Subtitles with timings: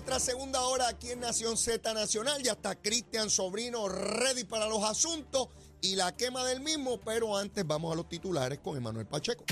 [0.00, 2.42] Nuestra segunda hora aquí en Nación Z Nacional.
[2.42, 5.48] Ya está Cristian Sobrino ready para los asuntos
[5.82, 6.98] y la quema del mismo.
[7.04, 9.44] Pero antes vamos a los titulares con Emanuel Pacheco.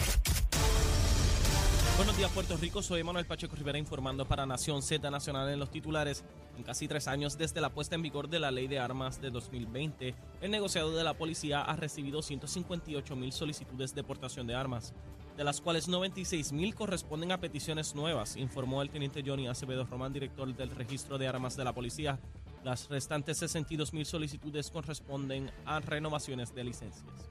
[1.98, 2.80] Buenos días, Puerto Rico.
[2.80, 6.24] Soy Manuel Pacheco Rivera informando para Nación Z Nacional en los titulares.
[6.56, 9.28] En casi tres años desde la puesta en vigor de la Ley de Armas de
[9.28, 14.94] 2020, el negociado de la policía ha recibido 158 mil solicitudes de portación de armas,
[15.38, 20.12] de las cuales 96 mil corresponden a peticiones nuevas, informó el teniente Johnny Acevedo Román,
[20.12, 22.18] director del registro de armas de la policía.
[22.64, 27.30] Las restantes 62 mil solicitudes corresponden a renovaciones de licencias.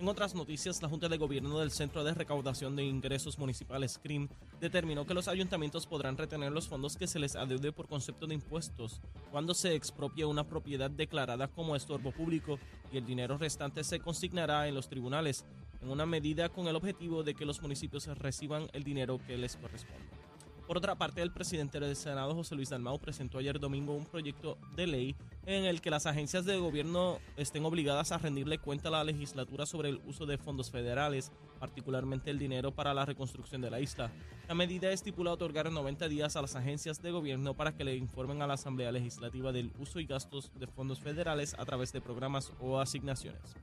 [0.00, 4.28] En otras noticias, la Junta de Gobierno del Centro de Recaudación de Ingresos Municipales, CRIM,
[4.58, 8.34] determinó que los ayuntamientos podrán retener los fondos que se les adeude por concepto de
[8.34, 9.00] impuestos
[9.30, 12.58] cuando se expropie una propiedad declarada como estorbo público
[12.90, 15.44] y el dinero restante se consignará en los tribunales,
[15.82, 19.56] en una medida con el objetivo de que los municipios reciban el dinero que les
[19.56, 20.22] corresponde.
[20.66, 24.56] Por otra parte, el presidente del Senado, José Luis Dalmau, presentó ayer domingo un proyecto
[24.76, 28.92] de ley en el que las agencias de gobierno estén obligadas a rendirle cuenta a
[28.92, 33.70] la legislatura sobre el uso de fondos federales, particularmente el dinero para la reconstrucción de
[33.70, 34.12] la isla.
[34.48, 38.40] La medida estipula otorgar 90 días a las agencias de gobierno para que le informen
[38.40, 42.52] a la Asamblea Legislativa del uso y gastos de fondos federales a través de programas
[42.60, 43.56] o asignaciones.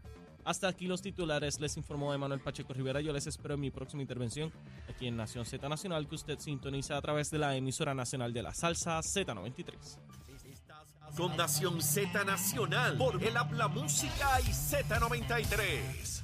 [0.46, 3.02] Hasta aquí los titulares, les informó Emanuel Pacheco Rivera.
[3.02, 4.52] Yo les espero en mi próxima intervención
[4.88, 8.44] aquí en Nación Z Nacional, que usted sintoniza a través de la emisora nacional de
[8.44, 9.76] la salsa Z93.
[11.18, 16.24] Con Nación Z Nacional por el Habla Música y Z93.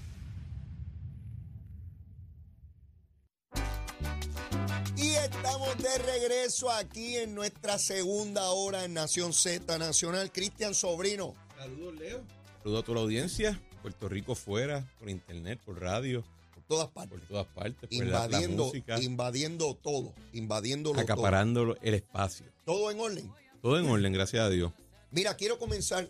[4.97, 10.31] Y estamos de regreso aquí en nuestra segunda hora en Nación Z Nacional.
[10.31, 11.35] Cristian Sobrino.
[11.57, 12.23] Saludos, Leo.
[12.63, 13.61] Saludos a toda la audiencia.
[13.85, 16.23] Puerto Rico fuera, por internet, por radio,
[16.55, 17.19] Por todas partes.
[17.19, 17.87] por todas partes.
[17.87, 20.11] por la- la invadiendo, música, invadiendo todo.
[20.33, 21.01] Invadiendo todo.
[21.01, 22.47] acaparando el espacio.
[22.65, 23.31] Todo en orden.
[23.61, 24.71] Todo en orden, gracias a Dios.
[25.11, 26.09] Mira, quiero comenzar.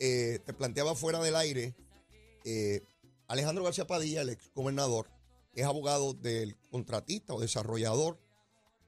[0.00, 1.74] eh, te planteaba fuera del aire.
[2.44, 2.82] eh,
[3.26, 5.08] Alejandro García Padilla, el ex gobernador,
[5.54, 8.16] es abogado del contratista o desarrollador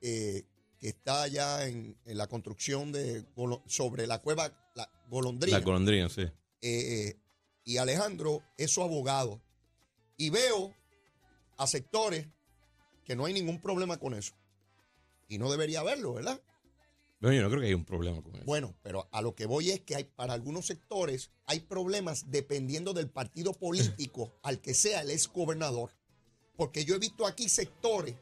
[0.03, 0.45] eh,
[0.79, 3.25] que está allá en, en la construcción de
[3.67, 5.59] sobre la cueva la Golondrina.
[5.59, 6.23] La golondrina, sí.
[6.63, 7.17] Eh,
[7.65, 9.41] y Alejandro es su abogado.
[10.17, 10.75] Y veo
[11.57, 12.27] a sectores
[13.05, 14.35] que no hay ningún problema con eso.
[15.29, 16.41] Y no debería haberlo, ¿verdad?
[17.21, 18.45] Bueno, yo no creo que haya un problema con eso.
[18.47, 22.95] Bueno, pero a lo que voy es que hay, para algunos sectores hay problemas dependiendo
[22.95, 25.91] del partido político al que sea el ex gobernador.
[26.57, 28.17] Porque yo he visto aquí sectores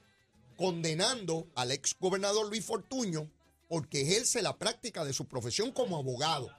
[0.57, 3.31] condenando al ex gobernador Luis Fortuño
[3.69, 6.51] porque ejerce la práctica de su profesión como abogado.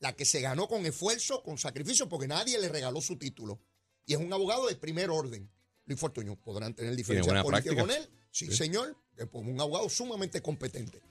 [0.00, 3.60] La que se ganó con esfuerzo, con sacrificio, porque nadie le regaló su título.
[4.06, 5.50] Y es un abogado de primer orden.
[5.86, 8.08] Luis Fortuño podrán tener diferencias políticas con él.
[8.30, 8.56] Sí, Sí.
[8.56, 8.96] señor.
[9.16, 11.02] Es un abogado sumamente competente.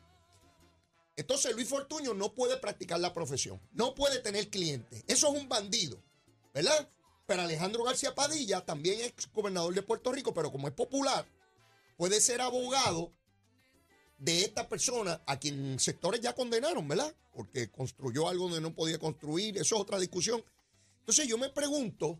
[1.15, 5.03] Entonces Luis Fortuño no puede practicar la profesión, no puede tener clientes.
[5.07, 6.01] Eso es un bandido,
[6.53, 6.89] ¿verdad?
[7.25, 11.27] Pero Alejandro García Padilla, también ex gobernador de Puerto Rico, pero como es popular,
[11.97, 13.11] puede ser abogado
[14.17, 17.13] de esta persona a quien sectores ya condenaron, ¿verdad?
[17.33, 20.43] Porque construyó algo donde no podía construir, eso es otra discusión.
[20.99, 22.19] Entonces yo me pregunto,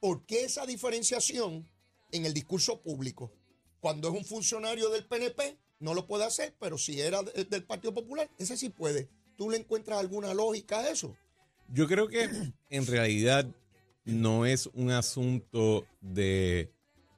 [0.00, 1.68] ¿por qué esa diferenciación
[2.12, 3.32] en el discurso público?
[3.80, 7.64] Cuando es un funcionario del PNP, no lo puede hacer, pero si era de- del
[7.64, 9.08] Partido Popular, ese sí puede.
[9.36, 11.14] ¿Tú le encuentras alguna lógica a eso?
[11.68, 12.30] Yo creo que
[12.70, 13.46] en realidad
[14.04, 16.70] no es un asunto de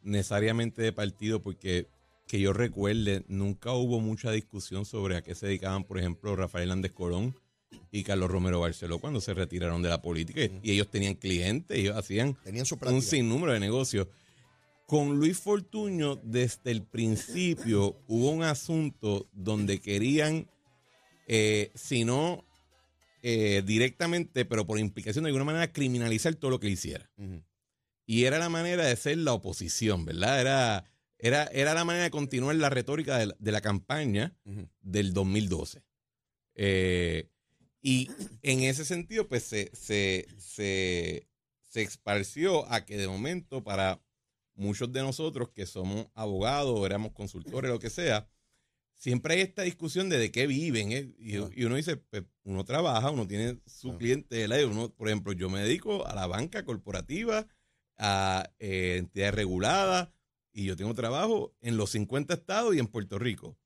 [0.03, 1.87] necesariamente de partido, porque
[2.27, 6.71] que yo recuerde, nunca hubo mucha discusión sobre a qué se dedicaban, por ejemplo, Rafael
[6.71, 7.39] Ández Colón
[7.91, 10.41] y Carlos Romero Barceló cuando se retiraron de la política.
[10.63, 14.09] Y ellos tenían clientes, ellos hacían Tenían su un sinnúmero de negocios.
[14.87, 20.49] Con Luis Fortuño, desde el principio hubo un asunto donde querían,
[21.27, 22.45] eh, si no
[23.23, 27.11] eh, directamente, pero por implicación de alguna manera, criminalizar todo lo que hiciera.
[28.07, 30.41] Y era la manera de ser la oposición, ¿verdad?
[30.41, 30.85] Era,
[31.19, 34.35] era, era la manera de continuar la retórica de la, de la campaña
[34.81, 35.83] del 2012.
[36.55, 37.29] Eh,
[37.83, 38.11] y
[38.43, 41.29] en ese sentido, pues se, se, se,
[41.63, 44.01] se esparció a que de momento para
[44.55, 48.27] muchos de nosotros que somos abogados, éramos consultores, lo que sea,
[48.95, 50.93] siempre hay esta discusión de de qué viven.
[50.93, 51.15] ¿eh?
[51.19, 51.51] Y, Ah.
[51.55, 53.99] y uno dice, pues, uno trabaja, uno tiene su Ah.
[53.99, 57.47] clientela, y uno, por ejemplo, yo me dedico a la banca corporativa,
[57.99, 60.09] a eh, entidades reguladas,
[60.57, 63.59] y yo tengo trabajo en los 50 estados y en Puerto Rico.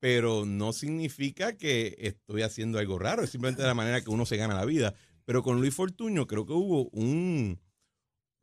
[0.00, 4.36] Pero no significa que estoy haciendo algo raro, es simplemente la manera que uno se
[4.36, 4.94] gana la vida.
[5.24, 7.58] Pero con Luis Fortuño creo que hubo un...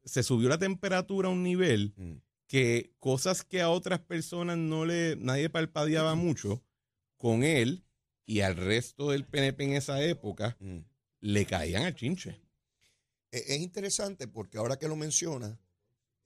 [0.03, 2.21] Se subió la temperatura a un nivel Mm.
[2.47, 5.15] que cosas que a otras personas no le...
[5.18, 6.63] Nadie palpadeaba mucho,
[7.18, 7.83] con él
[8.25, 10.79] y al resto del PNP en esa época Mm.
[11.21, 12.41] le caían al chinche.
[13.31, 15.59] Eh, Es interesante porque ahora que lo menciona,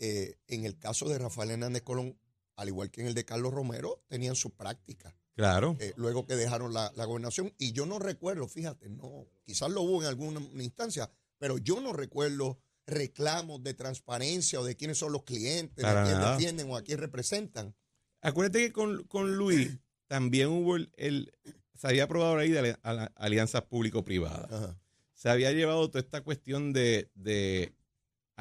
[0.01, 2.18] eh, en el caso de Rafael Hernández Colón,
[2.57, 5.77] al igual que en el de Carlos Romero, tenían su práctica Claro.
[5.80, 7.53] eh, luego que dejaron la, la gobernación.
[7.57, 11.94] Y yo no recuerdo, fíjate, no, quizás lo hubo en alguna instancia, pero yo no
[11.94, 16.31] recuerdo reclamos de transparencia o de quiénes son los clientes, Para a quién nada.
[16.38, 17.74] defienden o a quién representan.
[18.21, 21.31] Acuérdate que con, con Luis también hubo el, el-
[21.75, 22.75] Se había aprobado la ley de
[23.15, 24.75] alianzas público-privadas.
[25.13, 27.74] Se había llevado toda esta cuestión de, de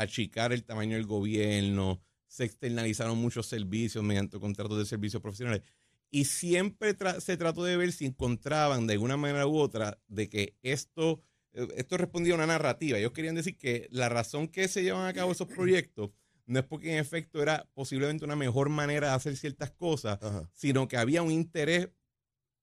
[0.02, 5.62] achicar el tamaño del gobierno, se externalizaron muchos servicios mediante contratos de servicios profesionales.
[6.10, 10.28] Y siempre tra- se trató de ver si encontraban de alguna manera u otra de
[10.28, 12.98] que esto, eh, esto respondía a una narrativa.
[12.98, 16.10] Ellos querían decir que la razón que se llevan a cabo esos proyectos
[16.46, 20.50] no es porque en efecto era posiblemente una mejor manera de hacer ciertas cosas, Ajá.
[20.52, 21.90] sino que había un interés,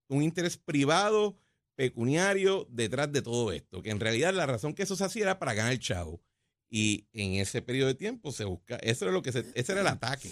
[0.10, 1.38] un interés privado,
[1.76, 5.40] pecuniario detrás de todo esto, que en realidad la razón que eso se hacía era
[5.40, 6.22] para ganar el chavo.
[6.70, 9.82] Y en ese periodo de tiempo se busca, eso era lo que se, ese era
[9.82, 10.32] el ataque.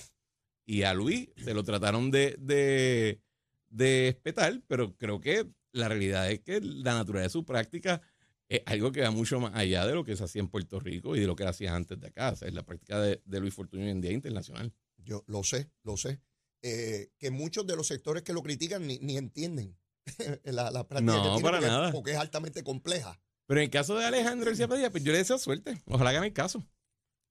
[0.65, 3.21] Y a Luis se lo trataron de, de,
[3.69, 8.01] de espetar, pero creo que la realidad es que la naturaleza de su práctica
[8.49, 11.15] es algo que va mucho más allá de lo que se hacía en Puerto Rico
[11.15, 12.31] y de lo que se hacía antes de acá.
[12.31, 14.73] O sea, es la práctica de, de Luis Fortunio en día internacional.
[14.97, 16.19] Yo lo sé, lo sé.
[16.61, 19.77] Eh, que muchos de los sectores que lo critican ni, ni entienden
[20.43, 21.91] la, la práctica No, que tiene para porque, nada.
[21.91, 23.19] porque es altamente compleja.
[23.47, 25.81] Pero en el caso de Alejandro García Padilla, pues yo le deseo suerte.
[25.85, 26.65] Ojalá haga mi caso.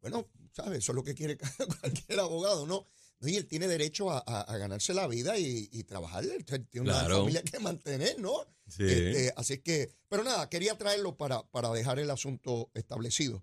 [0.01, 0.79] Bueno, ¿sabes?
[0.79, 1.37] Eso es lo que quiere
[1.81, 2.87] cualquier abogado, ¿no?
[3.21, 6.25] No, Y él tiene derecho a, a- a ganarse la vida y, y trabajar.
[6.25, 7.19] Él tiene una Claro.
[7.21, 8.33] familia que mantener, ¿no?
[8.69, 8.83] Sí.
[8.85, 13.43] Este, así que, pero nada, quería traerlo para, para dejar el asunto establecido.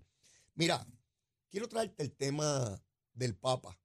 [0.54, 0.86] Mira,
[1.50, 2.82] quiero traerte el tema
[3.14, 3.78] del Papa.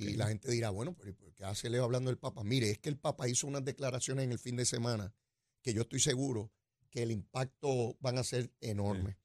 [0.00, 2.42] Y la gente dirá, bueno, pero ¿por ¿qué hace Leo hablando del Papa?
[2.42, 5.14] Mire, es que el Papa hizo unas declaraciones en el fin de semana
[5.62, 6.50] que yo estoy seguro
[6.90, 9.16] que el impacto van a ser enormes.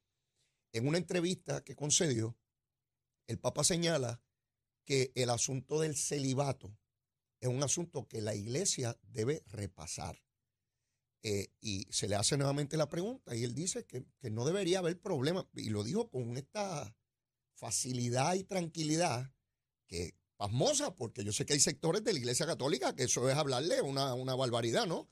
[0.74, 2.38] En una entrevista que concedió,
[3.28, 4.22] el Papa señala
[4.86, 6.78] que el asunto del celibato
[7.40, 10.22] es un asunto que la iglesia debe repasar.
[11.24, 14.80] Eh, y se le hace nuevamente la pregunta y él dice que, que no debería
[14.80, 15.48] haber problema.
[15.54, 16.96] Y lo dijo con esta
[17.54, 19.32] facilidad y tranquilidad
[19.88, 23.36] que pasmosa, porque yo sé que hay sectores de la iglesia católica que eso es
[23.36, 25.08] hablarle una, una barbaridad, ¿no?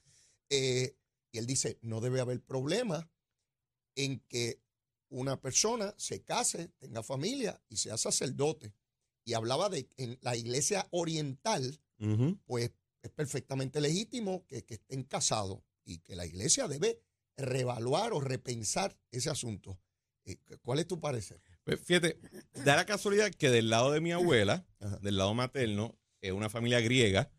[0.50, 0.96] Eh,
[1.32, 3.10] y él dice, no debe haber problema
[3.96, 4.62] en que
[5.10, 8.74] una persona se case, tenga familia y sea sacerdote.
[9.26, 11.80] Y hablaba de en la iglesia oriental,
[12.46, 12.72] pues
[13.02, 17.02] es perfectamente legítimo que, que estén casados y que la iglesia debe
[17.38, 19.80] reevaluar o repensar ese asunto.
[20.26, 21.42] Eh, ¿Cuál es tu parecer?
[21.64, 22.20] Pues fíjate,
[22.66, 24.98] da la casualidad que del lado de mi abuela, Ajá.
[25.00, 27.32] del lado materno, es una familia griega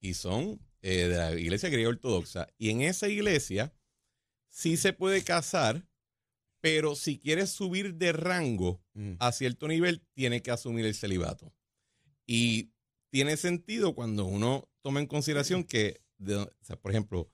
[0.00, 2.46] y son eh, de la iglesia griega ortodoxa.
[2.58, 3.72] Y en esa iglesia
[4.50, 5.88] sí se puede casar,
[6.60, 8.82] pero si quieres subir de rango
[9.18, 11.52] a cierto nivel, tiene que asumir el celibato.
[12.26, 12.70] Y
[13.10, 17.30] tiene sentido cuando uno toma en consideración que, de- o sea, por ejemplo,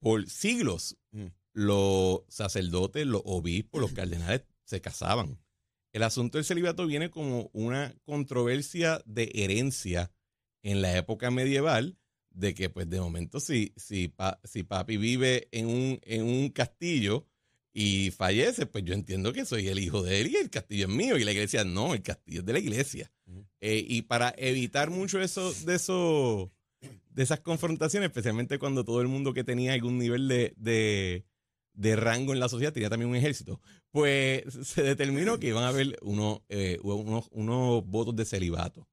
[0.00, 1.26] por siglos Mm.
[1.54, 5.38] los sacerdotes, los obispos, los cardenales se casaban.
[5.92, 10.12] El asunto del celibato viene como una controversia de herencia
[10.62, 11.96] en la época medieval,
[12.36, 16.50] de que pues de momento si, si, pa- si papi vive en un, en un
[16.50, 17.26] castillo
[17.72, 20.92] y fallece, pues yo entiendo que soy el hijo de él y el castillo es
[20.94, 21.16] mío.
[21.18, 23.10] Y la iglesia no, el castillo es de la iglesia.
[23.60, 26.52] Eh, y para evitar mucho eso, de eso,
[27.10, 31.24] de esas confrontaciones, especialmente cuando todo el mundo que tenía algún nivel de, de,
[31.74, 35.68] de rango en la sociedad tenía también un ejército, pues se determinó que iban a
[35.68, 38.88] haber unos, eh, unos, unos votos de celibato.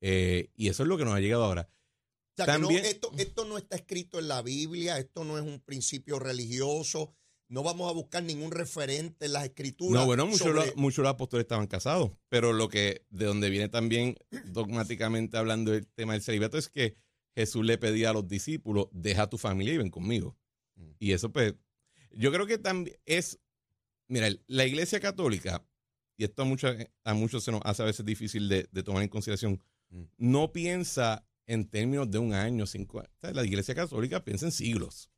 [0.00, 1.68] Eh, y eso es lo que nos ha llegado ahora.
[2.38, 5.44] O sea, que no, esto, esto no está escrito en la Biblia, esto no es
[5.44, 7.14] un principio religioso,
[7.48, 10.00] no vamos a buscar ningún referente en las escrituras.
[10.00, 13.24] No, bueno, muchos sobre- los, muchos de los apóstoles estaban casados, pero lo que, de
[13.24, 14.16] donde viene también
[14.46, 16.96] dogmáticamente hablando del tema del celibato es que
[17.34, 20.36] Jesús le pedía a los discípulos, deja tu familia y ven conmigo.
[20.74, 20.90] Mm.
[20.98, 21.54] Y eso pues,
[22.12, 23.38] yo creo que también es,
[24.08, 25.64] mira, la iglesia católica
[26.18, 29.02] y esto a, muchas, a muchos se nos hace a veces difícil de, de tomar
[29.02, 30.02] en consideración, Mm.
[30.18, 33.34] no piensa en términos de un año, cinco años.
[33.34, 35.10] La Iglesia Católica piensa en siglos.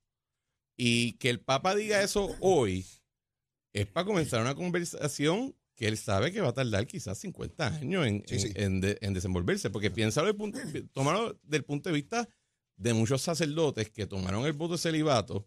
[0.76, 2.86] Y que el Papa diga eso hoy
[3.72, 8.06] es para comenzar una conversación que él sabe que va a tardar quizás 50 años
[8.06, 8.52] en, Sí, en- sí.
[8.56, 10.58] en de- en desenvolverse, porque piensa del punto,
[11.44, 12.28] del punto de vista
[12.76, 15.44] de muchos sacerdotes que tomaron el voto de celibato,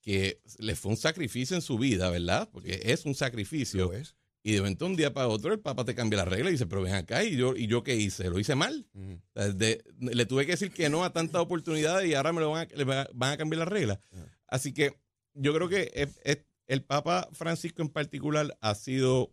[0.00, 2.48] que les fue un sacrificio en su vida, ¿verdad?
[2.52, 3.86] Porque es un sacrificio.
[3.86, 4.16] Lo es.
[4.42, 6.80] Y de un día para otro el Papa te cambia la regla y dice, pero
[6.82, 8.30] ven acá, ¿y yo, y yo qué hice?
[8.30, 8.86] ¿Lo hice mal?
[8.94, 9.12] Ujú.
[9.34, 12.40] O sea, de- le tuve que decir que no a tantas oportunidades y ahora me
[12.40, 14.00] lo van a, le va- van a cambiar la regla.
[14.46, 14.94] Así que
[15.34, 19.30] yo creo que es- es- el Papa Francisco en particular ha sido,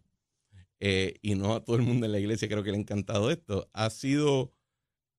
[0.82, 3.32] eh, y no a todo el mundo en la iglesia creo que le ha encantado
[3.32, 4.52] esto, ha sido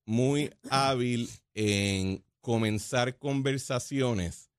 [0.05, 4.49] muy hábil en comenzar conversaciones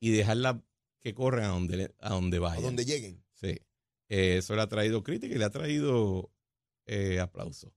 [0.00, 0.56] y dejarlas
[1.00, 2.62] que corran a donde, a donde A vayan.
[2.62, 3.22] donde lleguen.
[3.34, 3.58] Sí.
[4.08, 6.30] Eh, eso le ha traído crítica y le ha traído
[6.86, 7.74] eh, aplauso.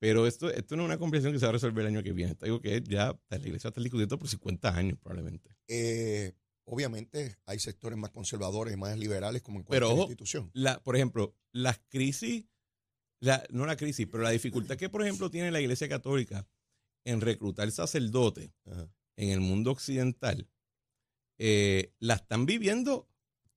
[0.00, 2.12] Pero esto, esto no es una conversación que se va a resolver el año que
[2.12, 2.32] viene.
[2.32, 5.54] Es algo que ya la iglesia estar discutiendo por 50 años probablemente.
[5.68, 6.32] Eh,
[6.64, 10.50] obviamente hay sectores más conservadores y más liberales como en Pero, cualquier ojo, institución.
[10.54, 12.46] La, por ejemplo, las crisis,
[13.20, 16.48] la, no la crisis, pero la dificultad que, por ejemplo, tiene la iglesia católica
[17.04, 18.90] en reclutar sacerdotes Ajá.
[19.16, 20.48] en el mundo occidental,
[21.38, 23.09] eh, la están viviendo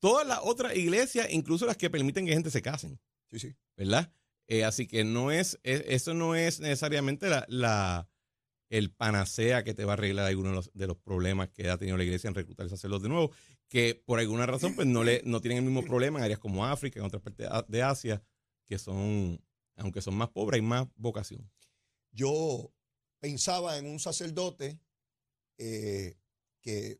[0.03, 2.99] todas las otras iglesias, incluso las que permiten que gente se casen.
[3.31, 3.55] Sí, sí.
[3.77, 4.11] ¿verdad?
[4.47, 8.09] Eh, así que no es, es- eso no es necesariamente la, la-
[8.69, 11.77] el panacea que te va a arreglar algunos de los, de los problemas que ha
[11.77, 13.31] tenido la iglesia en reclutar sacerdotes de nuevo,
[13.69, 16.65] que por alguna razón pues no le no tienen el mismo problema en áreas como
[16.65, 18.21] África, en otras partes de- de Asia,
[18.65, 19.39] que son,
[19.77, 21.49] aunque son más pobres, hay más vocación.
[22.11, 22.73] Yo
[23.21, 24.81] pensaba en un sacerdote
[25.57, 26.17] eh,
[26.61, 26.99] que,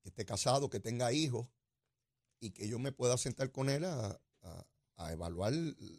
[0.00, 1.48] que esté casado, que tenga hijos
[2.42, 5.52] y que yo me pueda sentar con él a, a- a evaluar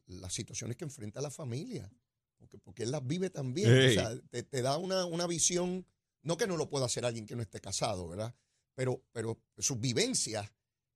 [0.06, 1.92] las situaciones que enfrenta la familia.
[2.38, 3.70] Porque, porque él las vive también.
[3.90, 5.86] O sea, te, te da una, una visión,
[6.22, 8.36] no que no lo pueda hacer alguien que no esté casado, ¿verdad?
[8.76, 10.50] Pero, pero sus vivencias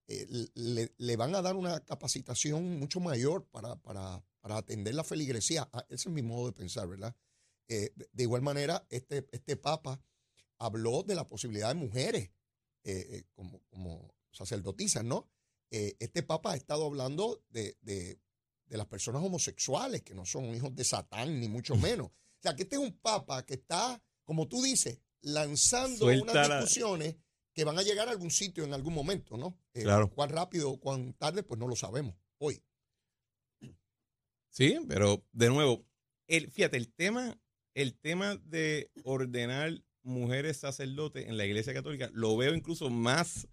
[0.07, 5.03] eh, le, le van a dar una capacitación mucho mayor para, para, para atender la
[5.03, 5.67] feligresía.
[5.73, 7.15] Ah, Ese es mi modo de pensar, ¿verdad?
[7.67, 9.99] Eh, de, de igual manera, este, este Papa
[10.59, 12.31] habló de la posibilidad de mujeres
[12.83, 15.27] eh, como, como sacerdotisas, ¿no?
[15.71, 18.19] Eh, este Papa ha estado hablando de, de-
[18.67, 22.07] de las personas homosexuales, que no son hijos de Satán, ni mucho menos.
[22.07, 26.49] O sea, que este es un Papa que está, como tú dices, lanzando Suelta unas
[26.49, 27.15] la- discusiones
[27.53, 29.57] que van a llegar a algún sitio en algún momento, ¿no?
[29.73, 30.09] Eh, Claro.
[30.11, 32.61] Cuán rápido o cuán tarde, pues no lo sabemos hoy.
[34.49, 35.85] Sí, pero de nuevo,
[36.27, 37.39] el, fíjate, el tema,
[37.73, 43.47] el tema de ordenar mujeres sacerdotes en la iglesia católica lo veo incluso más,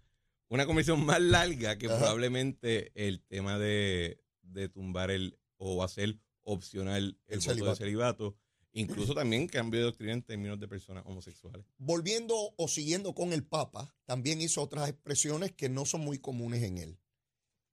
[0.49, 1.97] una conversión más larga que Ajá.
[1.97, 7.71] probablemente el tema de, de tumbar el o hacer opcional el, El voto celibato.
[7.71, 8.37] de celibato.
[8.73, 11.65] Incluso también cambio de doctrina en términos de personas homosexuales.
[11.77, 16.61] volviendo o siguiendo con el Papa, también hizo otras expresiones que no son muy comunes
[16.63, 16.99] en él.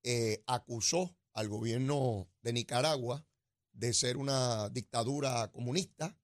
[0.05, 3.27] Eh, acusó al gobierno de Nicaragua
[3.73, 6.17] de ser una dictadura comunista,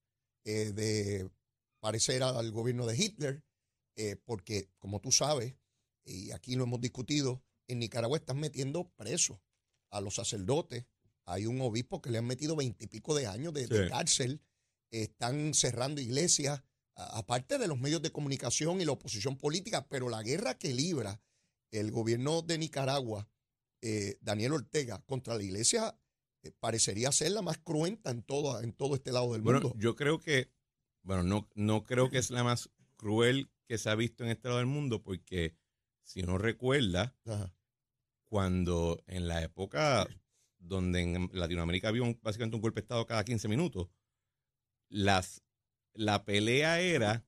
[0.44, 1.28] eh, de
[1.80, 3.42] parecer al gobierno de Hitler,
[3.96, 5.54] eh, porque como tú sabes,
[6.08, 9.38] y aquí lo hemos discutido, en Nicaragua están metiendo presos
[9.90, 10.86] a los sacerdotes.
[11.24, 13.90] Hay un obispo que le han metido veintipico de años de, de Sí.
[13.90, 14.40] cárcel.
[14.90, 16.62] Están cerrando iglesias
[16.94, 21.20] aparte de los medios de comunicación y la oposición política, pero la guerra que libra
[21.70, 23.28] el gobierno de Nicaragua,
[23.82, 26.00] eh, Daniel Ortega, contra la iglesia,
[26.42, 29.76] eh, parecería ser la más cruenta en todo, en todo este lado del Bueno, mundo.
[29.78, 30.50] yo creo que,
[31.02, 34.48] bueno, no, no creo que es la más cruel que se ha visto en este
[34.48, 35.54] lado del mundo, porque
[36.08, 37.54] si uno recuerda, Ajá.
[38.24, 40.08] cuando en la época
[40.58, 43.88] donde en Latinoamérica había un- básicamente un golpe de Estado cada 15 minutos,
[44.88, 45.42] las,
[45.92, 47.26] la pelea era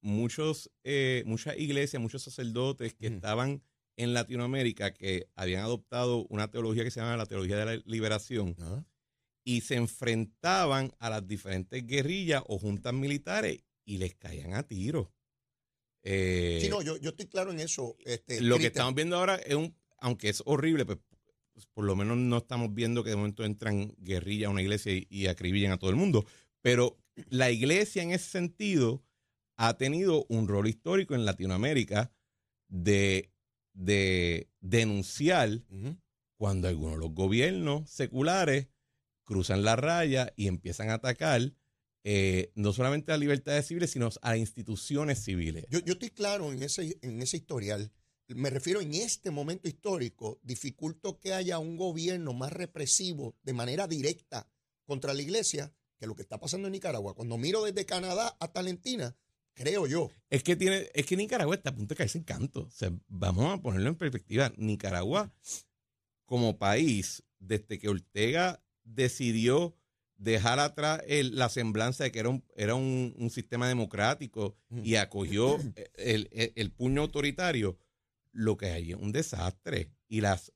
[0.00, 3.62] muchos, eh, muchas iglesias, muchos sacerdotes que estaban
[3.96, 8.56] en Latinoamérica que habían adoptado una teología que se llama la teología de la liberación
[8.58, 8.84] Ajá.
[9.44, 15.08] y se enfrentaban a las diferentes guerrillas o juntas militares y les caían a tiros.
[16.02, 17.96] Eh, Sí, no, yo, yo estoy claro en eso.
[18.04, 20.98] Este, lo que estamos viendo ahora es un, aunque es horrible, pues,
[21.52, 24.92] pues, por lo menos no estamos viendo que de momento entran guerrillas a una iglesia
[24.92, 26.24] y, y acribillan a todo el mundo.
[26.60, 29.04] Pero la iglesia en ese sentido
[29.56, 32.12] ha tenido un rol histórico en Latinoamérica
[32.68, 33.30] de,
[33.74, 35.62] de denunciar
[36.36, 38.68] cuando algunos de los gobiernos seculares
[39.24, 41.52] cruzan la raya y empiezan a atacar
[42.04, 45.66] eh, no solamente a libertades civiles, sino a instituciones civiles.
[45.68, 47.92] Yo, yo estoy claro en ese, en ese historial.
[48.28, 53.86] me refiero en este momento histórico, dificulto que haya un gobierno más represivo de manera
[53.86, 54.50] directa
[54.84, 57.14] contra la iglesia que lo que está pasando en Nicaragua.
[57.14, 59.16] Cuando miro desde Canadá hasta Argentina,
[59.54, 60.10] creo yo.
[60.30, 62.62] Es que tiene, es que Nicaragua está a punto de caerse en canto.
[62.62, 64.52] O sea, vamos a ponerlo en perspectiva.
[64.56, 65.32] Nicaragua,
[66.24, 69.76] como país, desde que Ortega decidió
[70.16, 74.94] dejar atrás el- la semblanza de que era un, era un, un sistema democrático y
[74.96, 75.58] acogió
[75.96, 77.78] el, el- el puño autoritario,
[78.32, 79.90] lo que hay es un desastre.
[80.08, 80.52] Y las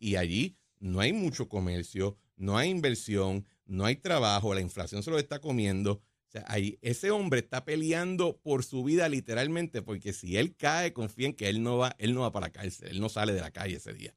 [0.00, 5.10] y allí no hay mucho comercio, no hay inversión, no hay trabajo, la inflación se
[5.12, 5.92] lo está comiendo.
[5.92, 10.92] O sea, ahí ese hombre está peleando por su vida literalmente, porque si él cae,
[10.92, 13.32] confía en que él no va, él no va para la cárcel, él no sale
[13.32, 14.16] de la calle ese día.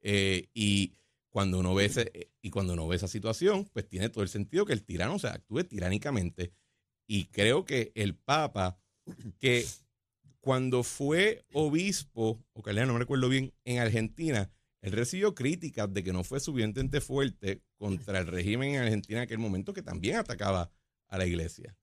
[0.00, 0.94] Eh, y
[1.38, 4.28] cuando uno ve ese, eh, y cuando uno ve esa situación, pues tiene todo el
[4.28, 6.52] sentido que el tirano o sea, actúe tiránicamente.
[7.06, 8.80] Y creo que el Papa,
[9.38, 9.64] que
[10.40, 16.02] cuando fue obispo, o que no me recuerdo bien, en Argentina, él recibió críticas de
[16.02, 20.16] que no fue suficientemente fuerte contra el régimen en Argentina en aquel momento, que también
[20.16, 20.72] atacaba
[21.06, 21.78] a la iglesia.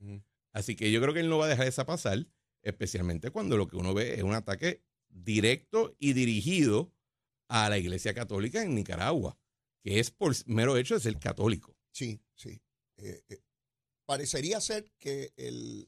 [0.51, 2.27] Así que yo creo que él no va a dejar esa pasar,
[2.61, 6.91] especialmente cuando lo que uno ve es un ataque directo y dirigido
[7.47, 9.37] a la iglesia católica en Nicaragua,
[9.85, 11.77] que es por mero hecho de ser católico.
[11.91, 12.59] Sí, sí.
[12.97, 13.39] Eh, eh,
[14.07, 15.87] parecería ser que el-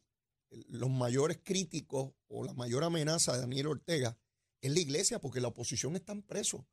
[0.51, 4.16] el- los mayores críticos o la mayor amenaza de Daniel Ortega
[4.62, 6.63] es la iglesia, porque la oposición están presos.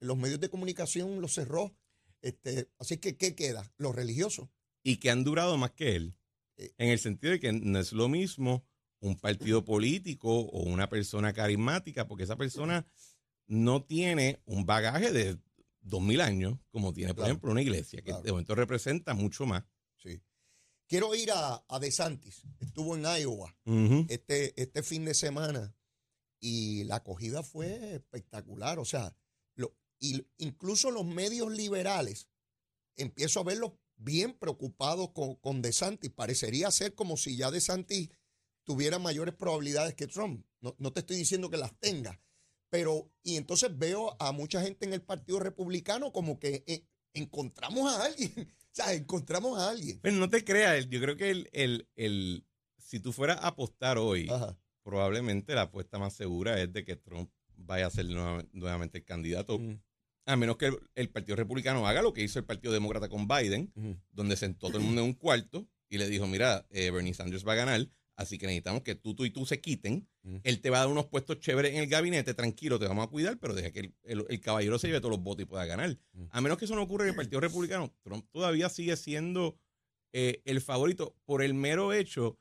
[0.00, 1.74] Los medios de comunicación los cerró.
[2.20, 3.72] Este, así que, ¿qué queda?
[3.78, 4.48] Los religiosos.
[4.88, 6.14] y que han durado más que él,
[6.58, 6.72] Eh.
[6.78, 8.64] en el sentido de que no es lo mismo
[9.00, 12.86] un partido político o una persona carismática, porque esa persona
[13.48, 15.38] no tiene un bagaje de
[15.88, 17.30] dos mil años, como tiene, por Claro.
[17.32, 18.22] ejemplo, una iglesia, que Claro.
[18.22, 19.64] de momento representa mucho más.
[19.96, 20.20] Sí.
[20.88, 22.42] Quiero ir a, a DeSantis.
[22.60, 23.56] Estuvo en Iowa
[24.08, 25.74] este, este fin de semana
[26.40, 28.78] y la acogida fue espectacular.
[28.78, 29.16] O sea,
[29.54, 32.28] lo, y incluso los medios liberales,
[32.96, 36.10] empiezo a verlos bien preocupados con, con DeSantis.
[36.10, 38.10] Parecería ser como si ya DeSantis
[38.64, 40.44] tuviera mayores probabilidades que Trump.
[40.60, 42.20] No, no te estoy diciendo que las tenga.
[42.76, 46.84] Pero, y entonces veo a mucha gente en el Partido Republicano como que eh,
[47.14, 48.32] encontramos a alguien.
[48.76, 49.98] O sea, encontramos a alguien.
[50.02, 52.44] Pero no te creas, yo creo que el, el, el-
[52.76, 54.54] si tú fueras a apostar hoy, Ajá.
[54.82, 59.04] probablemente la apuesta más segura es de que Trump vaya a ser nueva- nuevamente el
[59.06, 59.80] candidato, Mm,
[60.26, 63.26] a menos que el, el Partido Republicano haga lo que hizo el Partido Demócrata con
[63.26, 63.72] Biden,
[64.10, 67.46] donde sentó todo el mundo en un cuarto y le dijo, mira, eh, Bernie Sanders
[67.48, 70.08] va a ganar, así que necesitamos que tú, tú y tú se quiten.
[70.22, 70.36] Mm.
[70.42, 73.10] Él te va a dar unos puestos chéveres en el gabinete, tranquilo, te vamos a
[73.10, 75.64] cuidar, pero deja que el, el- el caballero se lleve todos los votos y pueda
[75.66, 75.96] ganar.
[76.12, 76.24] Mm.
[76.30, 79.58] A menos que eso no ocurra en el Partido Republicano, Trump todavía sigue siendo
[80.12, 82.38] eh, el favorito por el mero hecho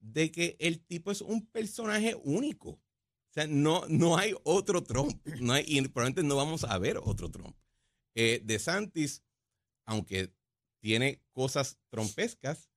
[0.00, 2.70] de que el tipo es un personaje único.
[2.70, 5.24] O sea, no, no hay otro Trump.
[5.40, 7.56] No hay, y probablemente no vamos a ver otro Trump.
[8.14, 9.22] Eh, de Santis,
[9.86, 10.34] aunque
[10.82, 12.68] tiene cosas trompescas,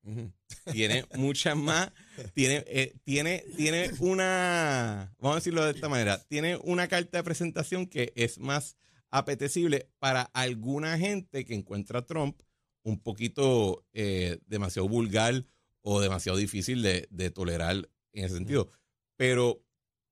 [0.71, 1.91] tiene muchas más,
[2.33, 7.23] tiene, eh, tiene, tiene una, vamos a decirlo de esta manera, tiene una carta de
[7.23, 8.77] presentación que es más
[9.09, 12.39] apetecible para alguna gente que encuentra a Trump
[12.83, 15.43] un poquito eh, demasiado vulgar
[15.81, 18.69] o demasiado difícil de, de tolerar en ese sentido.
[19.17, 19.63] Pero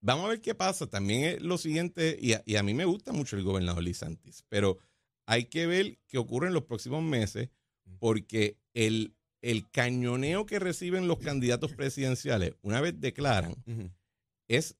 [0.01, 0.87] vamos a ver qué pasa.
[0.87, 4.43] También es lo siguiente, y a, y a mí me gusta mucho el gobernador Lisantis,
[4.49, 4.79] pero
[5.27, 7.49] hay que ver qué ocurre en los próximos meses,
[7.99, 13.55] porque el, el cañoneo que reciben los candidatos presidenciales una vez declaran
[14.47, 14.75] es,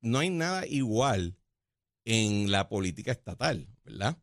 [0.00, 1.36] no hay nada igual
[2.04, 4.18] en la política estatal, ¿verdad?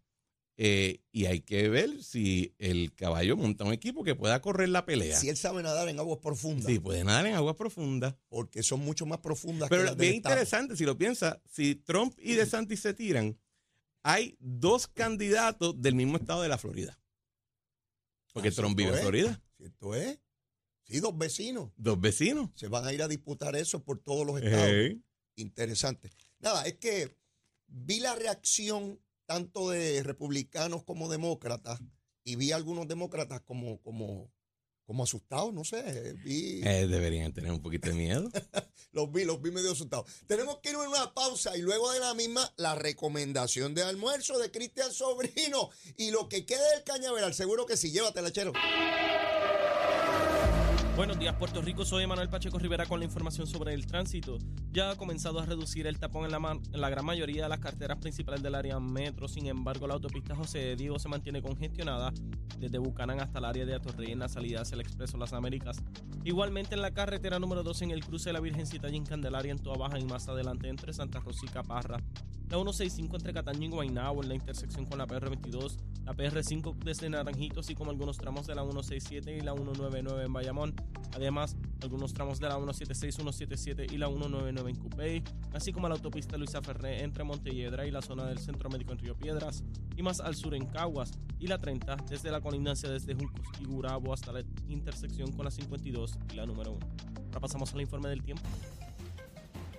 [0.56, 4.86] Eh, y hay que ver si el caballo monta un equipo que pueda correr la
[4.86, 5.18] pelea.
[5.18, 8.16] Si él sabe nadar en aguas profundas, Sí, puede nadar en aguas profundas.
[8.30, 10.36] porque son mucho más profundas Pero que las bien Estado.
[10.36, 13.36] interesante, si lo piensas, si Trump y DeSantis se tiran,
[14.04, 17.00] hay dos candidatos del mismo estado de la Florida.
[18.34, 19.00] Porque Ah, Trump vive en.
[19.00, 19.42] Florida.
[19.58, 20.20] ¿Cierto es?
[20.84, 21.72] Sí, dos vecinos.
[21.78, 22.50] Dos vecinos.
[22.56, 24.98] Se van a ir a disputar eso por todos los estados.
[25.36, 26.12] Interesante.
[26.40, 27.16] Nada, es que
[27.68, 31.80] vi la reacción tanto de republicanos como demócratas
[32.26, 34.30] y vi a algunos demócratas como, como,
[34.86, 38.30] como asustados, no sé, vi, Eh, deberían tener un poquito de miedo.
[38.92, 40.06] los vi, los vi medio asustados.
[40.28, 44.38] Tenemos que ir a una pausa y luego de la misma la recomendación de almuerzo
[44.40, 48.54] de Cristian Sobrino y lo que quede del cañaveral, seguro que sí, llévatela, chero.
[50.96, 51.86] Buenos días, Puerto Rico.
[51.86, 54.38] Soy Manuel Pacheco Rivera con la información sobre el tránsito.
[54.72, 58.44] Ya ha comenzado a reducir el tapón en la, gran mayoría de las carteras principales
[58.44, 59.28] del área metro.
[59.28, 62.14] Sin embargo, la autopista José Diego se mantiene congestionada
[62.60, 65.82] desde Bucanán hasta el área de Atorrey en la salida hacia el Expreso Las Américas.
[66.24, 69.52] Igualmente en la carretera número 2 en el cruce de la Virgencita y en Candelaria
[69.52, 71.98] en Toa Baja y más adelante entre Santa Rosa y Caparra.
[72.50, 77.10] La 165 entre Cataño y Guaynabo en la intersección con la PR22, la PR5 desde
[77.10, 80.76] Naranjito, así como algunos tramos de la 167 y la 199 en Bayamón.
[81.16, 85.96] Además, algunos tramos de la 176, 177 y la 199 en Cupey, así como la
[85.96, 89.64] autopista Luisa Ferré entre Montelledra y la zona del Centro Médico en Río Piedras,
[89.96, 93.66] y más al sur en Caguas, y la 30 desde la colindancia desde Juncos y
[93.66, 96.88] Gurabo hasta la intersección con la 52 y la número 1.
[97.28, 98.44] Ahora pasamos al informe del tiempo.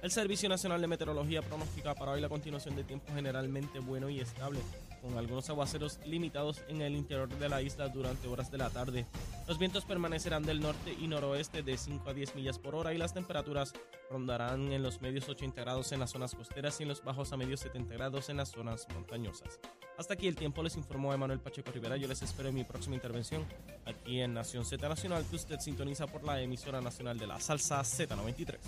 [0.05, 4.21] El Servicio Nacional de Meteorología pronostica para hoy la continuación de tiempo generalmente bueno y
[4.21, 4.61] estable,
[5.01, 9.07] con algunos aguaceros limitados en el interior de la isla durante horas de la tarde.
[9.49, 12.99] Los vientos permanecerán del norte y noroeste de 5 a 10 millas por hora y
[12.99, 13.73] las temperaturas
[14.11, 17.39] rondarán en los medios 80 grados en las zonas costeras y en los bajos a
[17.39, 19.59] medios 70 grados en las zonas montañosas.
[19.97, 21.97] Hasta aquí el tiempo, les informó Emanuel Pacheco Rivera.
[21.97, 23.47] Yo les espero en mi próxima intervención
[23.87, 27.81] aquí en Nación Z Nacional, que usted sintoniza por la emisora nacional de la salsa
[27.81, 28.59] Z93.